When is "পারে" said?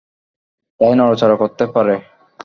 1.73-1.95